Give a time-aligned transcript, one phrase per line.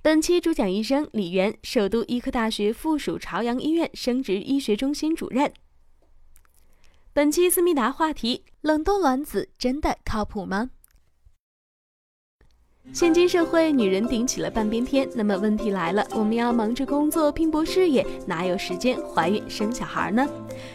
[0.00, 5.52] 本期主讲医生李源，首都医科大学附属朝阳医院生殖医学中心主任。
[7.12, 10.70] 本期思密达话题：冷冻卵子真的靠谱吗？
[12.92, 15.06] 现今社会，女人顶起了半边天。
[15.16, 20.24] 那么问题来了，我们要忙着工作，拼搏事业，哪有时间怀孕生小孩呢？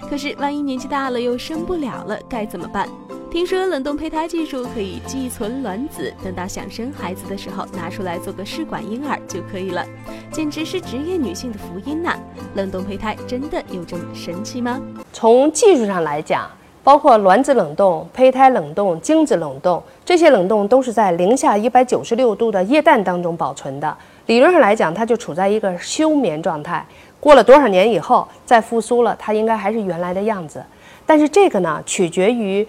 [0.01, 2.89] 可是万一年纪大了又生不了了，该怎么办？
[3.33, 9.83] 听说冷冻胚胎技术可以寄存卵子，等到想生孩子的时候拿出来做个试管婴儿就可以了，
[10.31, 12.15] 简直是职业女性的福音呐！
[12.53, 14.79] 冷冻胚胎真的有这么神奇吗？
[15.11, 16.47] 从技术上来讲，
[16.83, 23.97] 包括卵子冷冻、胚胎冷冻、精子冷冻，这些冷冻都是在零下一百九十六度的液氮当中保存的。
[24.27, 26.85] 理论上来讲，它就处在一个休眠状态，
[27.19, 30.63] 过了多少年以后再复苏了，它应该还是原来的样子。
[31.03, 32.67] 但是这个呢，取决于。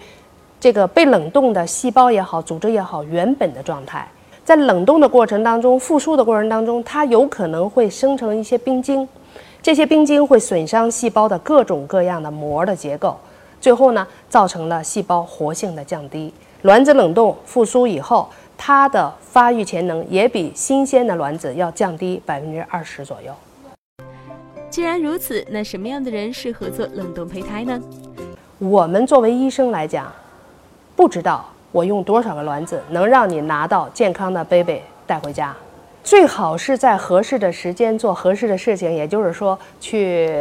[0.65, 4.09] 这个被冷冻的细胞也好，组织也好，原本的状态，
[4.43, 9.07] 在冷冻的过程当中，复苏的过程当中，它有可能会生成一些冰晶，
[9.61, 13.15] 这些冰晶会损伤细胞的各种各样的膜的结构，
[13.61, 16.33] 最后呢，造成了细胞活性的降低。
[16.63, 23.31] 卵子冷冻复苏以后，它的发育潜能也比新鲜的卵子要降低百分之二十左右。
[24.71, 27.79] 既然如此，那什么样的人适合做冷冻胚胎呢？
[28.57, 30.11] 我们作为医生来讲。
[30.95, 35.53] 不知道我用多少个卵子能让你拿到健康的 baby 带回家，
[36.03, 40.31] 最好是在合适的时间做合适的事情，也就是说，去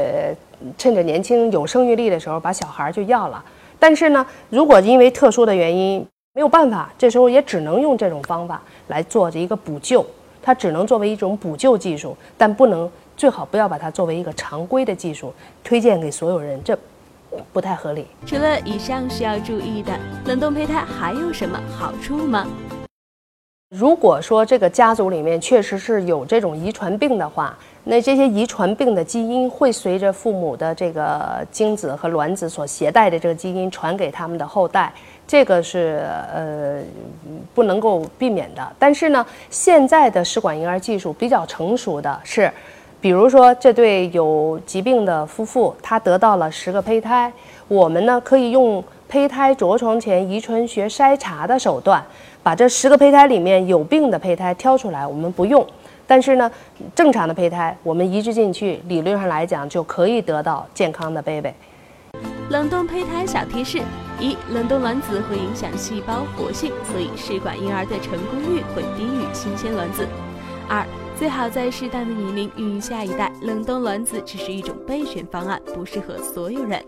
[0.79, 3.45] 趁着年轻有生育力的时候把小孩就要了。
[3.81, 10.07] 但是呢，如果因为特殊的原因没有办法，这时候也只能用这种方法来做一个补救，
[10.41, 16.63] 它只能作为一种补救技术，但不能最好不要把它作为一个常规的技术推荐给所有人。
[16.63, 16.79] 这。
[17.53, 18.07] 不太合理。
[18.27, 19.93] 除了以上需要注意的，
[20.27, 22.47] 冷冻胚胎还有什么好处吗？
[23.71, 34.93] 如果说这个家族里面确实是有这种遗传病的话，那这些遗传病的基因会随着父母的这个精子和卵子所携带的这个基因传给他们的后代，
[35.27, 36.81] 这个是呃
[37.53, 38.73] 不能够避免的。
[38.79, 42.49] 但是呢，现在的试管婴儿技术比较成熟的是。
[43.05, 47.31] 比如说，这对有疾病的夫妇，他得到了十个胚胎，
[47.69, 52.03] 我们呢可以用胚胎着床前遗传学筛查的手段，
[52.43, 55.63] 把这十个胚胎里面有病的胚胎挑出来，我们不用。
[56.07, 56.51] 但是呢，
[56.95, 61.51] 正常的胚胎我们移植进去，理论上来讲就可以得到健康的 baby。
[62.49, 63.83] 冷冻胚胎小贴士：
[64.19, 70.09] 一、冷冻卵子会影响细胞活性，所以试管婴儿的成功率会低于新鲜卵子。
[70.67, 70.83] 二。
[71.17, 76.85] 最好在适当的年龄孕育下一代，冷冻卵子只是一种备选方案，不适合所有人。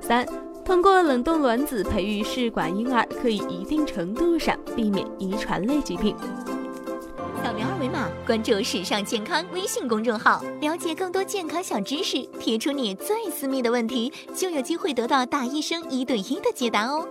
[0.00, 0.26] 三，
[0.64, 6.16] 通过冷冻卵子培育试管婴儿，可以一定程度上避免遗传类疾病。
[7.42, 12.22] 扫描二维码，关注“时尚健康”微信公众号，了解更多健康小知识。
[12.38, 17.06] 提出你最私密的问题，就有机会得到大医生一对一的解答哦。